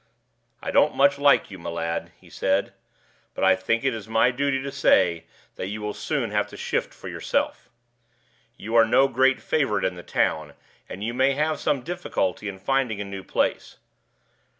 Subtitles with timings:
[0.63, 2.73] 'I don't much like you, my lad,' he said;
[3.35, 5.25] 'but I think it my duty to say
[5.57, 7.69] that you will soon have to shift for yourself.
[8.57, 10.53] You are no great favorite in the town,
[10.89, 13.77] and you may have some difficulty in finding a new place.